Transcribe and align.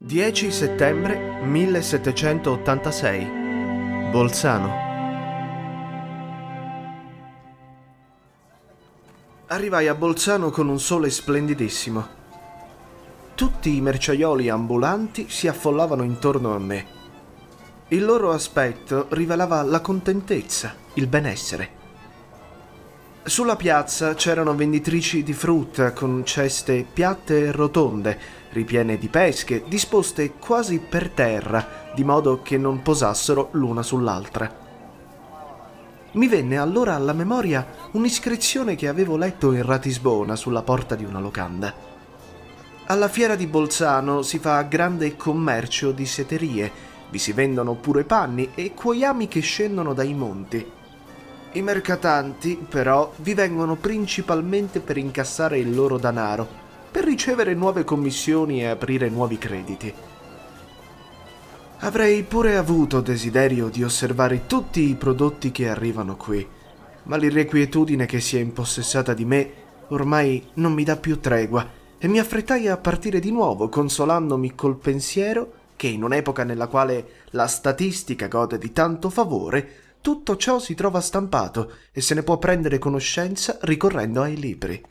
10 0.00 0.52
settembre 0.52 1.40
1786 1.42 3.26
Bolzano 4.12 4.72
Arrivai 9.48 9.88
a 9.88 9.96
Bolzano 9.96 10.50
con 10.50 10.68
un 10.68 10.78
sole 10.78 11.10
splendidissimo. 11.10 12.06
Tutti 13.34 13.74
i 13.74 13.80
merciaioli 13.80 14.48
ambulanti 14.48 15.28
si 15.28 15.48
affollavano 15.48 16.04
intorno 16.04 16.54
a 16.54 16.60
me. 16.60 16.86
Il 17.88 18.04
loro 18.04 18.30
aspetto 18.30 19.08
rivelava 19.10 19.62
la 19.62 19.80
contentezza, 19.80 20.76
il 20.94 21.08
benessere. 21.08 21.77
Sulla 23.28 23.56
piazza 23.56 24.14
c'erano 24.14 24.54
venditrici 24.54 25.22
di 25.22 25.34
frutta 25.34 25.92
con 25.92 26.24
ceste 26.24 26.86
piatte 26.90 27.38
e 27.44 27.52
rotonde, 27.52 28.18
ripiene 28.52 28.96
di 28.96 29.08
pesche, 29.08 29.64
disposte 29.68 30.32
quasi 30.32 30.78
per 30.78 31.10
terra, 31.10 31.90
di 31.94 32.04
modo 32.04 32.40
che 32.40 32.56
non 32.56 32.80
posassero 32.80 33.50
l'una 33.52 33.82
sull'altra. 33.82 34.50
Mi 36.12 36.26
venne 36.26 36.56
allora 36.56 36.94
alla 36.94 37.12
memoria 37.12 37.66
un'iscrizione 37.92 38.76
che 38.76 38.88
avevo 38.88 39.18
letto 39.18 39.52
in 39.52 39.62
Ratisbona 39.62 40.34
sulla 40.34 40.62
porta 40.62 40.94
di 40.94 41.04
una 41.04 41.20
locanda. 41.20 41.74
Alla 42.86 43.08
fiera 43.08 43.36
di 43.36 43.46
Bolzano 43.46 44.22
si 44.22 44.38
fa 44.38 44.62
grande 44.62 45.16
commercio 45.16 45.92
di 45.92 46.06
seterie, 46.06 46.72
vi 47.10 47.18
si 47.18 47.32
vendono 47.32 47.74
pure 47.74 48.04
panni 48.04 48.52
e 48.54 48.72
cuoiami 48.72 49.28
che 49.28 49.40
scendono 49.40 49.92
dai 49.92 50.14
monti. 50.14 50.76
I 51.52 51.62
mercatanti, 51.62 52.58
però, 52.68 53.10
vi 53.16 53.32
vengono 53.32 53.76
principalmente 53.76 54.80
per 54.80 54.98
incassare 54.98 55.58
il 55.58 55.74
loro 55.74 55.96
danaro, 55.96 56.46
per 56.90 57.04
ricevere 57.04 57.54
nuove 57.54 57.84
commissioni 57.84 58.60
e 58.60 58.66
aprire 58.66 59.08
nuovi 59.08 59.38
crediti. 59.38 59.92
Avrei 61.80 62.22
pure 62.24 62.56
avuto 62.56 63.00
desiderio 63.00 63.68
di 63.68 63.82
osservare 63.82 64.46
tutti 64.46 64.90
i 64.90 64.94
prodotti 64.94 65.50
che 65.50 65.68
arrivano 65.68 66.16
qui, 66.16 66.46
ma 67.04 67.16
l'irrequietudine 67.16 68.04
che 68.04 68.20
si 68.20 68.36
è 68.36 68.40
impossessata 68.40 69.14
di 69.14 69.24
me 69.24 69.52
ormai 69.88 70.44
non 70.54 70.74
mi 70.74 70.84
dà 70.84 70.96
più 70.96 71.18
tregua 71.18 71.66
e 71.96 72.08
mi 72.08 72.18
affrettai 72.18 72.68
a 72.68 72.76
partire 72.76 73.20
di 73.20 73.30
nuovo, 73.30 73.68
consolandomi 73.68 74.54
col 74.54 74.76
pensiero 74.76 75.52
che 75.76 75.86
in 75.86 76.02
un'epoca 76.02 76.44
nella 76.44 76.66
quale 76.66 77.08
la 77.30 77.46
statistica 77.46 78.26
gode 78.26 78.58
di 78.58 78.72
tanto 78.72 79.08
favore, 79.08 79.87
tutto 80.00 80.36
ciò 80.36 80.58
si 80.58 80.74
trova 80.74 81.00
stampato 81.00 81.72
e 81.92 82.00
se 82.00 82.14
ne 82.14 82.22
può 82.22 82.38
prendere 82.38 82.78
conoscenza 82.78 83.58
ricorrendo 83.62 84.22
ai 84.22 84.36
libri. 84.36 84.82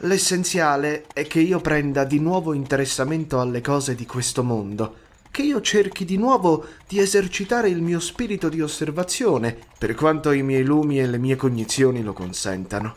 L'essenziale 0.00 1.06
è 1.12 1.26
che 1.26 1.40
io 1.40 1.60
prenda 1.60 2.04
di 2.04 2.20
nuovo 2.20 2.52
interessamento 2.52 3.40
alle 3.40 3.62
cose 3.62 3.94
di 3.94 4.04
questo 4.04 4.42
mondo, 4.42 4.96
che 5.30 5.42
io 5.42 5.60
cerchi 5.60 6.04
di 6.04 6.18
nuovo 6.18 6.66
di 6.86 6.98
esercitare 6.98 7.70
il 7.70 7.80
mio 7.80 7.98
spirito 7.98 8.48
di 8.48 8.60
osservazione, 8.60 9.56
per 9.78 9.94
quanto 9.94 10.32
i 10.32 10.42
miei 10.42 10.64
lumi 10.64 11.00
e 11.00 11.06
le 11.06 11.18
mie 11.18 11.36
cognizioni 11.36 12.02
lo 12.02 12.12
consentano. 12.12 12.96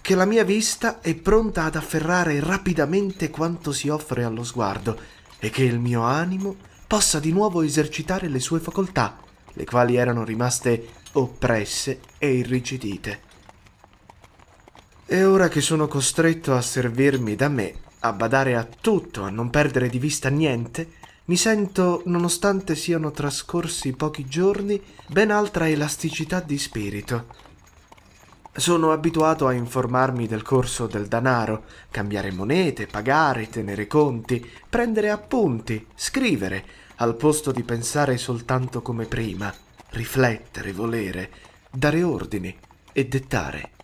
Che 0.00 0.14
la 0.14 0.24
mia 0.24 0.44
vista 0.44 1.00
è 1.00 1.14
pronta 1.14 1.64
ad 1.64 1.76
afferrare 1.76 2.40
rapidamente 2.40 3.30
quanto 3.30 3.72
si 3.72 3.88
offre 3.88 4.24
allo 4.24 4.44
sguardo 4.44 4.98
e 5.38 5.50
che 5.50 5.62
il 5.62 5.78
mio 5.78 6.02
animo 6.02 6.56
possa 6.86 7.18
di 7.18 7.32
nuovo 7.32 7.62
esercitare 7.62 8.28
le 8.28 8.40
sue 8.40 8.60
facoltà, 8.60 9.18
le 9.52 9.64
quali 9.64 9.96
erano 9.96 10.24
rimaste 10.24 10.88
oppresse 11.12 12.00
e 12.18 12.34
irrigidite. 12.34 13.20
E 15.06 15.24
ora 15.24 15.48
che 15.48 15.60
sono 15.60 15.88
costretto 15.88 16.54
a 16.54 16.60
servirmi 16.60 17.36
da 17.36 17.48
me, 17.48 17.74
a 18.00 18.12
badare 18.12 18.56
a 18.56 18.64
tutto, 18.64 19.22
a 19.22 19.30
non 19.30 19.50
perdere 19.50 19.88
di 19.88 19.98
vista 19.98 20.28
niente, 20.28 21.04
mi 21.26 21.36
sento, 21.36 22.02
nonostante 22.06 22.76
siano 22.76 23.10
trascorsi 23.10 23.92
pochi 23.92 24.26
giorni, 24.26 24.80
ben 25.08 25.32
altra 25.32 25.68
elasticità 25.68 26.40
di 26.40 26.56
spirito. 26.56 27.26
Sono 28.58 28.90
abituato 28.90 29.46
a 29.46 29.52
informarmi 29.52 30.26
del 30.26 30.40
corso 30.40 30.86
del 30.86 31.08
danaro, 31.08 31.64
cambiare 31.90 32.32
monete, 32.32 32.86
pagare, 32.86 33.50
tenere 33.50 33.86
conti, 33.86 34.44
prendere 34.68 35.10
appunti, 35.10 35.86
scrivere, 35.94 36.64
al 36.96 37.16
posto 37.16 37.52
di 37.52 37.62
pensare 37.62 38.16
soltanto 38.16 38.80
come 38.80 39.04
prima, 39.04 39.52
riflettere, 39.90 40.72
volere, 40.72 41.30
dare 41.70 42.02
ordini 42.02 42.56
e 42.92 43.06
dettare. 43.06 43.75